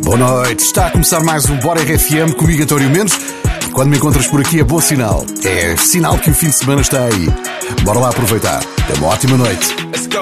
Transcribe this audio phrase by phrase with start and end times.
[0.00, 3.18] Boa noite, está a começar mais um Bora RFM comigo, António Mendes.
[3.72, 5.24] Quando me encontras por aqui é bom sinal.
[5.44, 7.28] É sinal que o fim de semana está aí.
[7.82, 8.62] Bora lá aproveitar.
[8.88, 9.74] É uma ótima noite.
[9.86, 10.21] Let's go.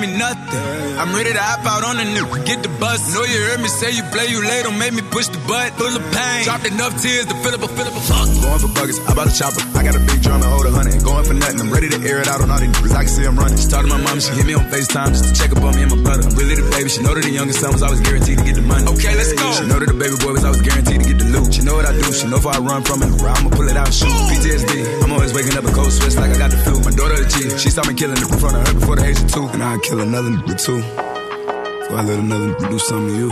[0.00, 0.64] me nothing.
[0.96, 3.12] I'm ready to hop out on the new, get the bus.
[3.12, 5.76] Know you heard me say you play, you late, don't make me push the butt.
[5.76, 8.26] Full of pain, dropped enough tears to fill up a fill up a fuck.
[8.40, 9.60] Going for buggers, I bought a chopper.
[9.76, 10.96] I got a big drum and hold a hundred.
[11.04, 12.96] Going for nothing, I'm ready to air it out on all these niggas.
[12.96, 13.60] I can see I'm running.
[13.60, 15.76] She talked to my mom, she hit me on FaceTime just to check up on
[15.76, 16.24] me and my brother.
[16.24, 16.88] I'm really the baby.
[16.88, 18.88] She know that the youngest son was always guaranteed to get the money.
[18.96, 19.46] Okay, let's go.
[19.52, 21.92] She know that the baby boy was always guaranteed to get you know what I
[21.92, 22.12] do.
[22.12, 24.08] She know if I run from it, I'ma pull it out and shoot.
[24.28, 25.02] PTSD.
[25.04, 26.80] I'm always waking up a cold sweats like I got the flu.
[26.80, 27.50] My daughter a G.
[27.58, 29.62] She saw me killing it in front of her before the age of two, and
[29.62, 30.80] I kill another nigga too.
[30.80, 33.30] So I let another do something to you.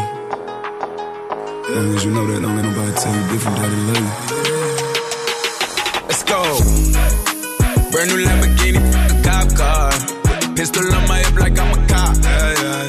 [1.69, 4.01] As long as you know that, don't let nobody tell you different that they love
[4.01, 4.13] you.
[6.09, 6.41] Let's go.
[7.93, 8.81] Brand new Lamborghini,
[9.25, 9.93] cop car.
[10.57, 12.17] Pistol on my hip like I'm a cop.
[12.17, 12.88] Yeah, yeah,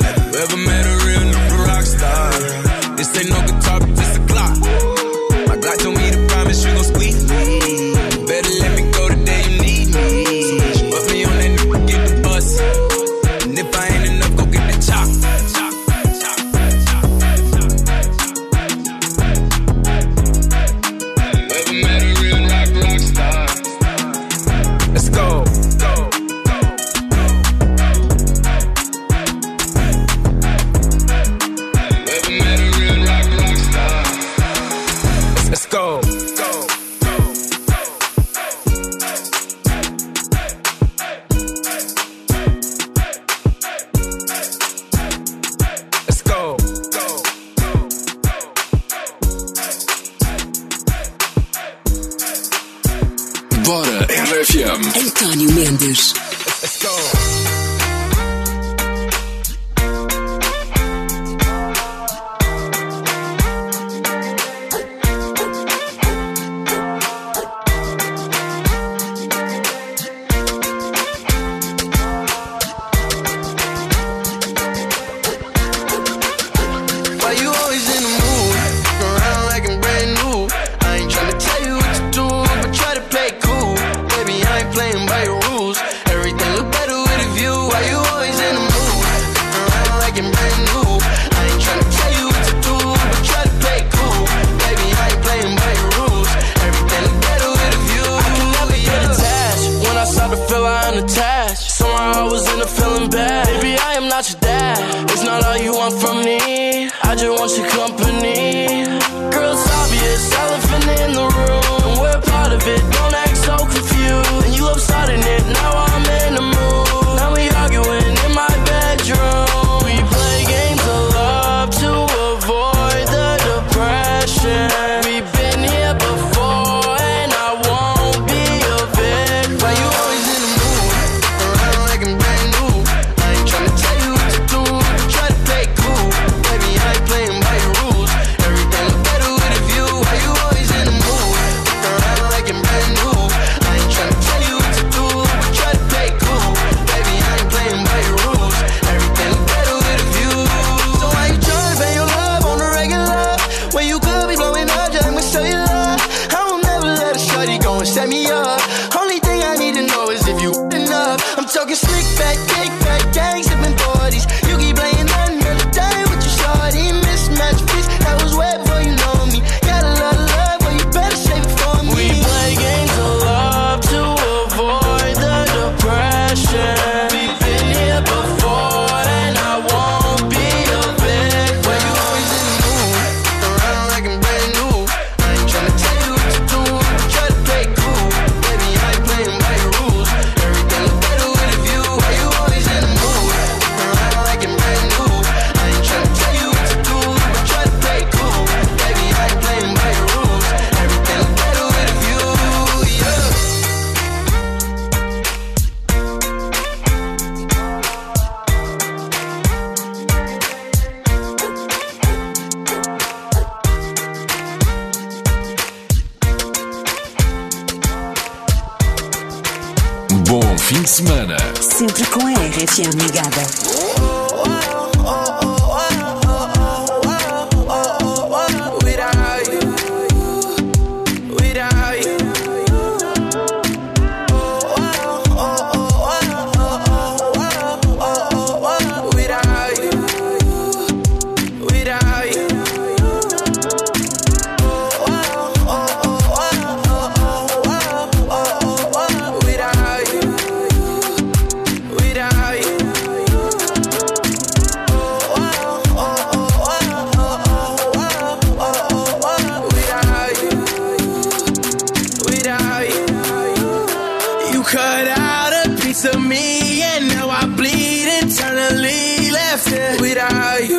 [270.10, 270.79] without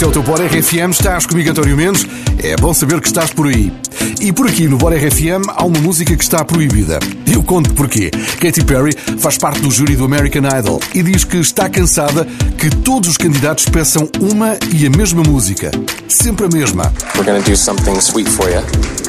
[0.00, 2.06] Este é o teu Bora RFM, estás comigo António Mendes,
[2.42, 3.70] é bom saber que estás por aí.
[4.18, 6.98] E por aqui no Bora RFM há uma música que está proibida.
[7.30, 8.10] Eu conto porquê.
[8.40, 12.26] Katy Perry faz parte do júri do American Idol e diz que está cansada
[12.56, 15.70] que todos os candidatos peçam uma e a mesma música.
[16.08, 16.90] Sempre a mesma.
[17.16, 18.62] We're gonna do something sweet for you.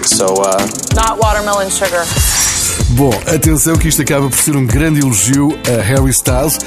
[0.05, 0.59] So, uh,
[0.93, 2.05] Not watermelon sugar.
[2.89, 6.59] Bom, atenção que isto acaba por ser um grande elogio a Harry Styles,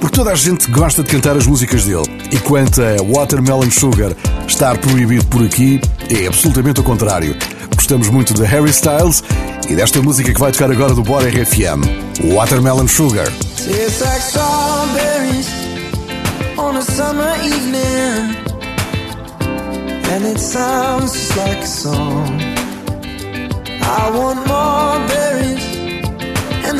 [0.00, 2.04] porque toda a gente gosta de cantar as músicas dele.
[2.30, 4.12] E quanto a Watermelon Sugar
[4.46, 7.36] estar proibido por aqui, é absolutamente o contrário.
[7.74, 9.22] Gostamos muito de Harry Styles
[9.68, 11.82] e desta música que vai tocar agora do Bora RFM,
[12.32, 13.26] Watermelon Sugar.
[13.66, 15.48] Like strawberries
[16.58, 18.36] on a summer evening,
[20.10, 22.40] and it sounds just like a song.
[23.82, 25.21] I want more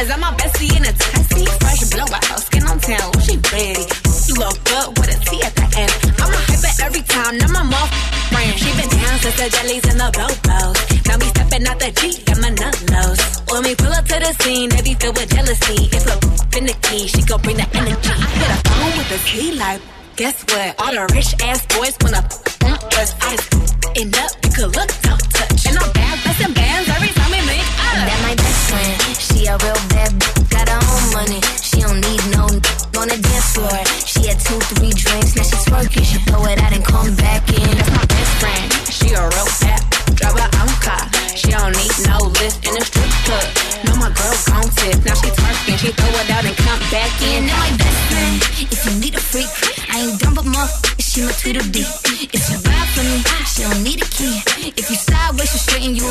[0.00, 1.44] Is that my bestie in a taxi?
[1.60, 3.10] Fresh blowout, skin on town.
[3.24, 3.84] She ready.
[4.28, 5.92] You look good with a T at the end.
[6.20, 7.38] I'm a hyper every time.
[7.38, 7.88] Now my mom
[8.40, 8.58] friend.
[8.58, 10.76] She been down since the jellies and the bobos.
[11.06, 13.20] Now me stepping out the Jeep, got my nut lows.
[13.50, 15.78] When we pull up to the scene, they be filled with jealousy.
[15.92, 16.16] If a
[16.52, 18.14] finicky, she gon' bring the energy.
[18.14, 19.82] I hit a phone with a T like.
[20.16, 20.74] Guess what?
[20.80, 23.14] All the rich ass boys wanna mm, us.
[23.22, 23.52] I just
[23.96, 25.66] end up, you could look, don't touch.
[25.66, 26.09] And I'm bad,
[29.40, 31.40] She a real bad, b- got her own money.
[31.64, 32.44] She don't need no
[33.00, 33.72] on the dance floor.
[34.04, 36.04] She had two, three drinks, now she twerking.
[36.04, 37.64] She throw it out and come back in.
[37.72, 38.68] That's my best friend.
[38.92, 39.80] She a real bad,
[40.12, 41.08] drive her own car.
[41.32, 43.48] She don't need no lift in a strip club.
[43.88, 45.00] No, my girl gon' tip.
[45.08, 47.48] Now she twerking, she throw it out and come back in.
[47.48, 48.36] Now my best friend.
[48.68, 49.48] If you need a freak,
[49.88, 50.68] I ain't dumb but more.
[51.00, 51.32] She my
[51.72, 51.88] beat.
[52.30, 53.18] If you ride for me,
[53.48, 54.36] she don't need a key.
[54.76, 56.04] If you sideways, she straighten, you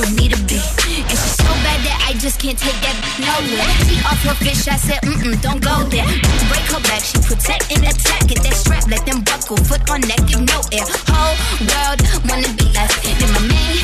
[2.30, 3.70] just can't take that nowhere.
[3.90, 6.06] She off her fish, I said, mm mm, don't go there.
[6.46, 8.22] Break her back, she protect and attack.
[8.30, 10.86] Get that strap, let them buckle, foot on neck, give no air.
[11.10, 11.34] Whole
[11.66, 12.94] world wanna be us.
[13.02, 13.82] Then my main,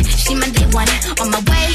[0.00, 0.88] she my day one
[1.20, 1.68] on my way.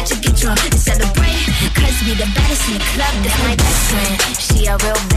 [0.00, 1.44] Let you get drunk and celebrate.
[1.76, 4.16] Cause we the baddest in the club, that's my best friend.
[4.40, 5.11] She a real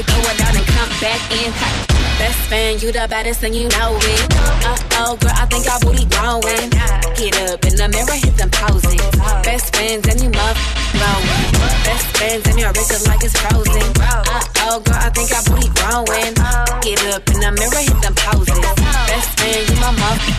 [0.00, 1.52] she throw out and come back in.
[2.16, 4.24] Best friend, you the baddest and you know it.
[4.64, 6.68] Uh oh, girl, I think our booty growing.
[7.16, 8.96] Get up in the mirror, hit them poses.
[9.44, 10.56] Best friends and you love
[10.96, 11.44] growing.
[11.84, 13.88] Best friends and your wrist is like it's frozen.
[14.00, 16.32] Uh oh, girl, I think our booty growing.
[16.80, 18.56] Get up in the mirror, hit them poses.
[18.56, 20.32] Best friend, you my mother.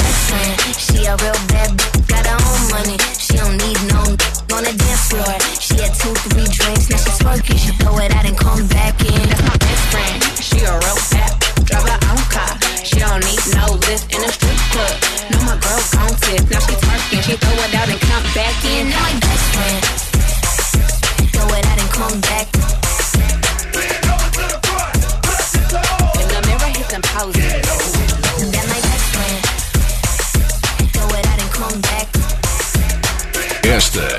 [0.00, 2.96] Best friend, she a real bad, b- got her own money.
[3.20, 4.16] She don't need no n-
[4.56, 4.64] on
[6.90, 7.58] now she twerking.
[7.58, 9.22] She throw it out and come back in.
[9.30, 10.18] That's my best friend.
[10.42, 11.32] She a real bad,
[11.64, 12.52] drive her own car.
[12.84, 14.94] She don't need no lift in a strip club.
[15.30, 16.42] No, my girl gon' tip.
[16.50, 18.90] Now she twerking, she throw it out and come back in.
[18.90, 19.80] Now my best friend.
[21.30, 22.46] Throw it out and come back.
[26.16, 27.62] When the mirror hits them poses.
[28.50, 29.40] That my best friend.
[30.92, 32.06] Throw it out and come back.
[33.62, 34.18] Esta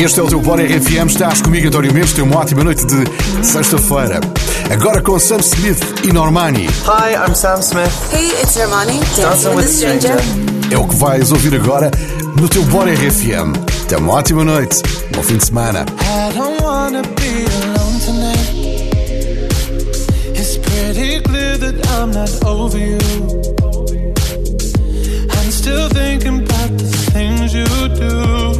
[0.00, 1.08] Este é o teu Bora RFM.
[1.08, 2.14] Estás comigo, António Mendes.
[2.14, 3.04] Tenha uma ótima noite de
[3.46, 4.18] sexta-feira.
[4.70, 6.66] Agora com Sam Smith e Normani.
[6.86, 7.92] Hi, I'm Sam Smith.
[8.10, 8.98] Hey, it's Normani.
[9.14, 10.16] Dancing with a stranger.
[10.70, 11.90] É o que vais ouvir agora
[12.40, 13.52] no teu Bora RFM.
[13.88, 14.82] Tenha uma ótima noite.
[15.14, 15.84] Bom fim de semana.
[16.00, 18.40] I don't wanna be alone tonight.
[20.34, 22.96] It's pretty clear that I'm not over you.
[25.30, 28.59] I'm still thinking about the things you do.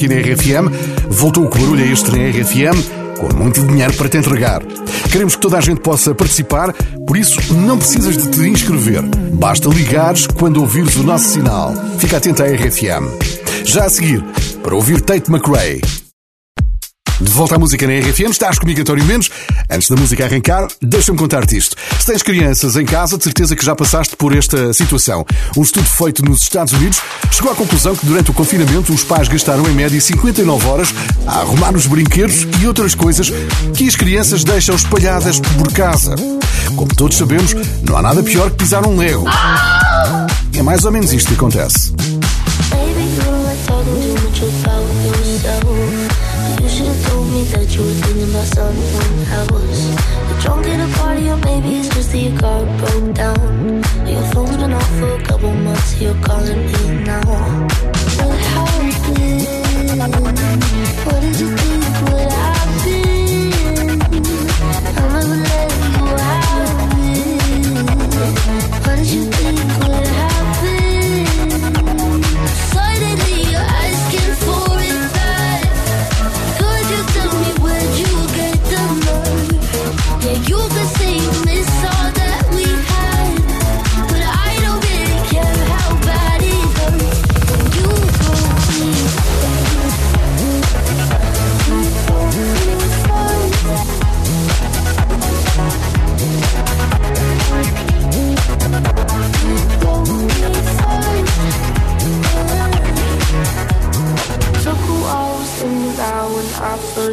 [0.00, 0.72] Aqui na RFM.
[1.10, 4.62] Voltou o é este na RFM, com muito dinheiro para te entregar.
[5.10, 6.72] Queremos que toda a gente possa participar,
[7.06, 9.02] por isso não precisas de te inscrever.
[9.34, 11.74] Basta ligares quando ouvires o nosso sinal.
[11.98, 13.04] Fica atento à RFM.
[13.64, 14.24] Já a seguir,
[14.62, 15.99] para ouvir Tate McRae.
[17.20, 19.30] De volta à música na RFM, estás comigo, António Mendes.
[19.68, 21.76] Antes da música arrancar, deixa-me contar-te isto.
[21.98, 25.26] Se tens crianças em casa, de certeza que já passaste por esta situação.
[25.54, 26.98] Um estudo feito nos Estados Unidos
[27.30, 30.94] chegou à conclusão que durante o confinamento os pais gastaram em média 59 horas
[31.26, 33.30] a arrumar os brinquedos e outras coisas
[33.74, 36.14] que as crianças deixam espalhadas por casa.
[36.74, 39.26] Como todos sabemos, não há nada pior que pisar um Lego.
[40.54, 41.92] É mais ou menos isto que acontece.
[47.80, 49.82] You were thinking about someone else.
[50.28, 53.82] You're drunk in a party, or maybe it's just that your car broke down.
[54.06, 57.20] Your phone's been off for a couple months, you're calling me now.
[58.18, 58.38] What
[59.98, 60.29] happened?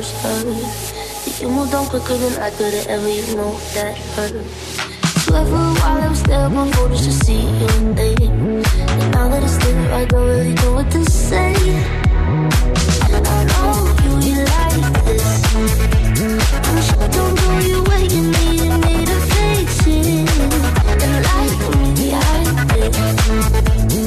[0.01, 0.23] First
[1.25, 4.45] that you moved on quicker than I could have ever, you know that hurt.
[5.23, 8.62] Swear for while I was there phone just to see your name.
[9.01, 11.53] And now that it's there, I don't really know what to say.
[13.36, 15.25] I know you, you like this.
[16.67, 20.29] I'm sure don't go your way, you needed me to fix it.
[21.03, 21.60] And like
[21.97, 22.21] me, I
[23.89, 24.06] did.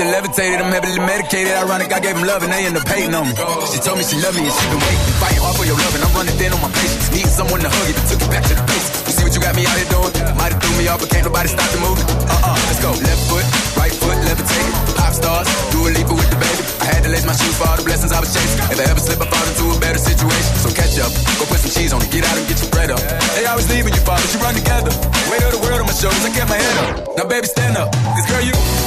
[0.00, 0.56] still levitated.
[0.64, 1.52] I'm heavily medicated.
[1.52, 3.36] Ironic, I gave him love and they end up hating on me.
[3.68, 5.04] She told me she loved me and she been waiting.
[5.20, 7.12] Fighting hard for your love and I'm running thin on my patience.
[7.12, 8.96] needing someone to hug you took it back to the basics.
[9.04, 10.12] You see what you got me out here doing?
[10.40, 12.08] Might have threw me off, but can't nobody stop the movement.
[12.16, 12.90] Uh-uh, let's go.
[12.96, 13.44] Left foot,
[13.76, 14.72] right foot, levitated.
[14.96, 16.62] Pop stars, do a leap with the baby.
[16.80, 18.56] I had to lace my shoes for all the blessings I was chasing.
[18.72, 20.52] If I ever slip, I fall into a better situation.
[20.64, 22.88] So catch up, go put some cheese on it, get out and get your bread
[22.88, 23.04] up.
[23.36, 24.92] They always leaving you, father, you run together.
[25.28, 27.20] Weight of the world on my shoulders, I kept my head up.
[27.20, 28.79] Now baby, stand up, cause girl, you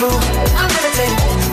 [0.00, 1.47] unbearable, take.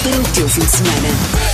[0.00, 1.49] Espero o teu fim de semana.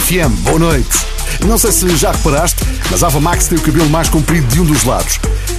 [0.00, 0.28] FM.
[0.42, 1.06] boa noite.
[1.46, 4.64] Não sei se já reparaste, mas Ava Max tem o cabelo mais comprido de um
[4.64, 5.18] dos lados.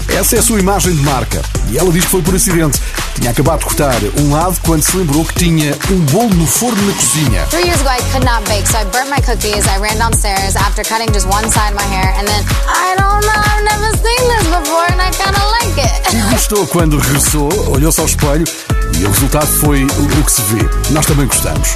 [0.10, 2.80] Essa é a sua imagem de marca e ela diz que foi por acidente.
[3.16, 6.80] Tinha acabado de cortar um lado quando se lembrou que tinha um bolo no forno
[6.86, 7.46] na cozinha.
[7.50, 9.66] Three years ago I could not bake, so I burnt my cookies.
[9.66, 13.26] I ran downstairs after cutting just one side of my hair and then I don't
[13.26, 16.16] know, I've never seen this before and I kinda like it.
[16.16, 18.46] E gostou quando regressou, olhou-se ao espelho
[19.00, 20.70] e o resultado foi o que se vê.
[20.92, 21.76] Nós também gostamos.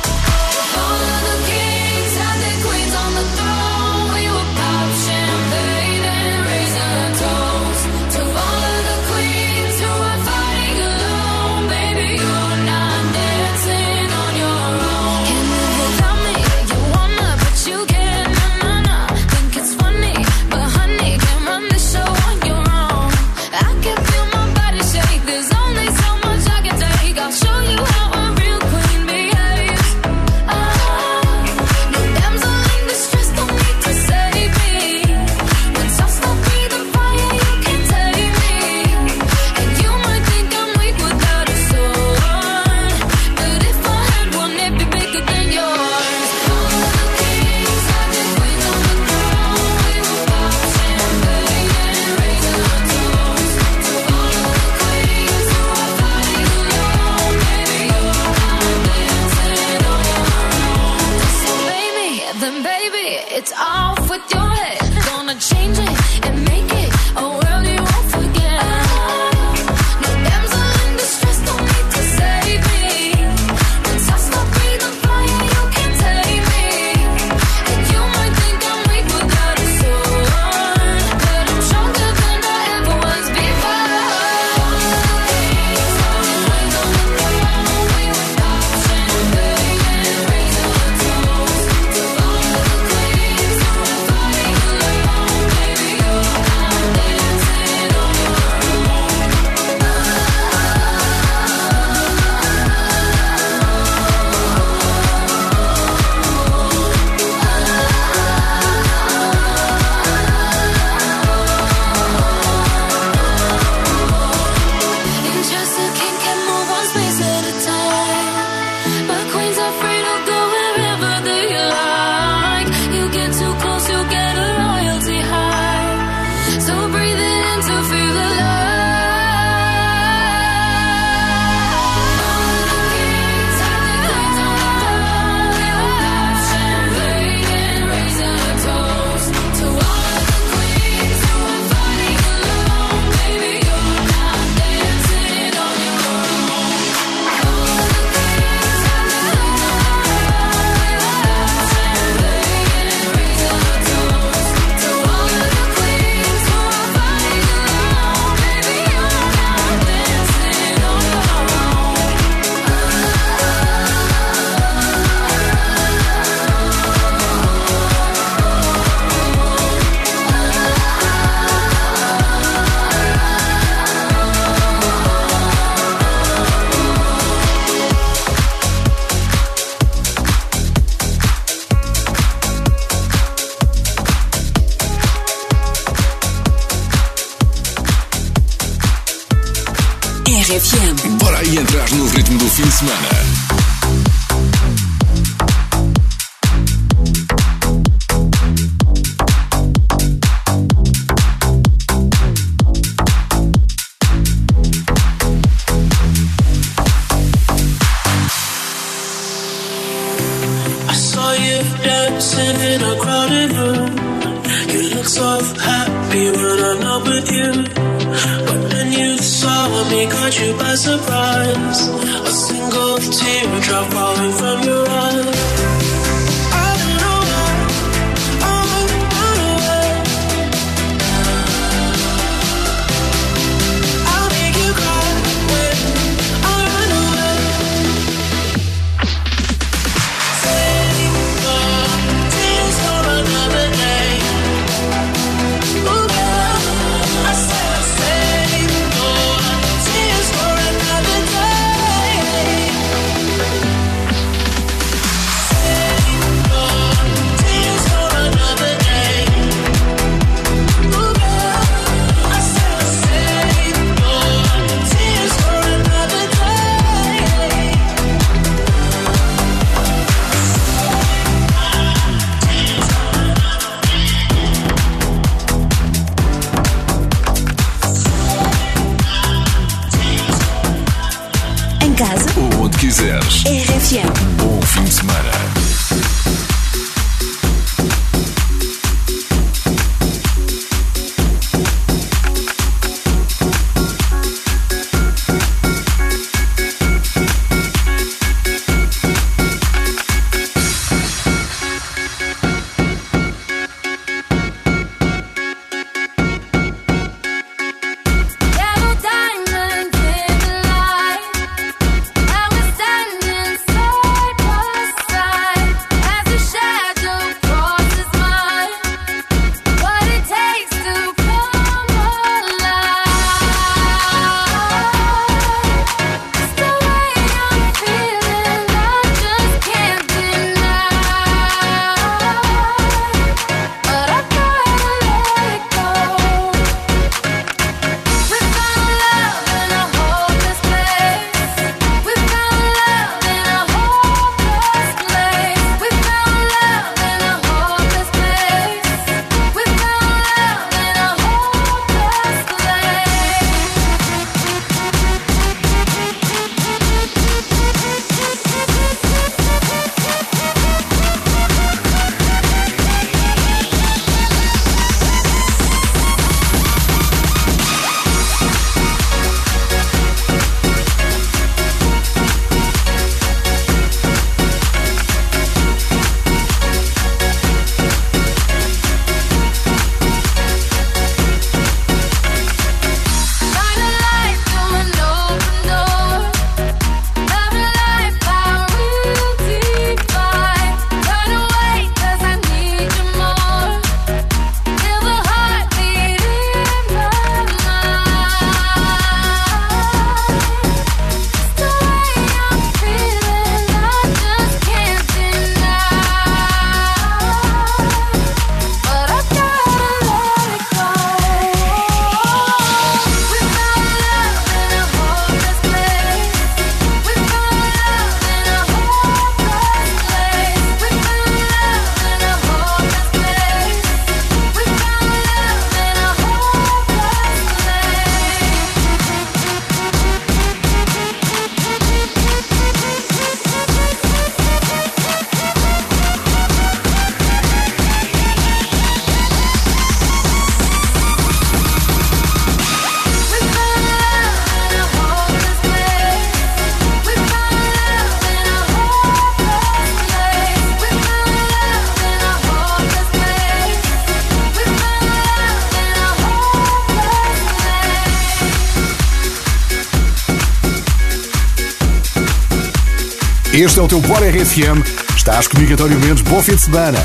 [463.62, 464.82] Este é o teu Bora RFM.
[465.16, 466.24] Estás comigo, António Mendes.
[466.24, 466.98] Bom fim de semana.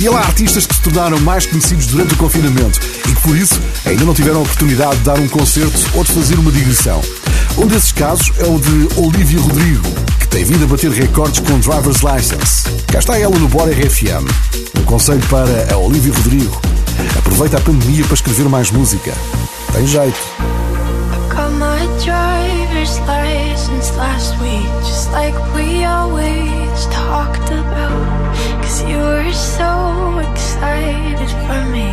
[0.00, 3.36] E lá há artistas que se tornaram mais conhecidos durante o confinamento e que, por
[3.36, 7.00] isso, ainda não tiveram a oportunidade de dar um concerto ou de fazer uma digressão.
[7.56, 9.88] Um desses casos é o de Olivia Rodrigo,
[10.18, 12.64] que tem vindo a bater recordes com Driver's License.
[12.88, 14.26] Cá está ela no Bora RFM.
[14.76, 16.60] Um conselho para a Olivia Rodrigo.
[17.16, 19.14] Aproveita a pandemia para escrever mais música.
[19.72, 20.18] Tem jeito.
[23.84, 28.34] since last week Just like we always talked about.
[28.62, 31.88] Cause you were so excited for me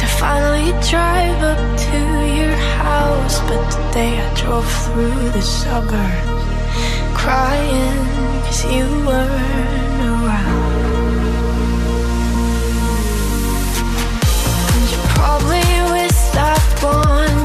[0.00, 1.98] To finally drive up to
[2.38, 3.38] your house.
[3.48, 6.44] But today I drove through the suburbs
[7.14, 10.74] Crying cause you weren't around.
[14.74, 17.43] And you probably wish that one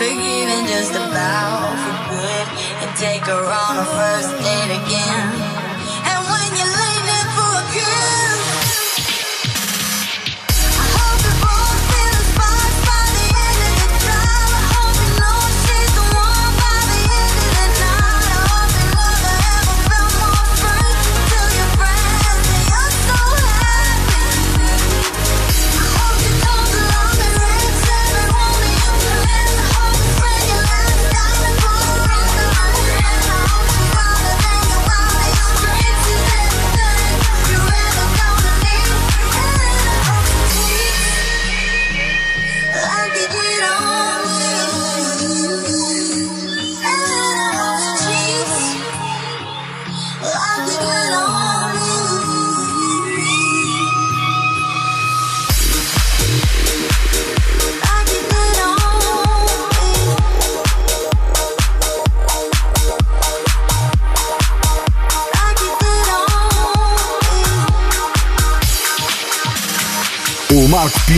[0.00, 2.46] forgiven just about for good
[2.80, 5.49] and take her on a first date again.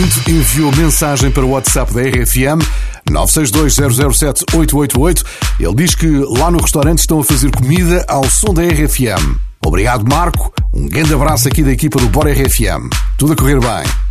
[0.03, 2.59] ouvinte enviou mensagem para o WhatsApp da RFM
[3.09, 5.23] 962007888.
[5.59, 9.37] Ele diz que lá no restaurante estão a fazer comida ao som da RFM.
[9.65, 10.53] Obrigado, Marco.
[10.73, 12.89] Um grande abraço aqui da equipa do Bora RFM.
[13.17, 14.02] Tudo a correr bem.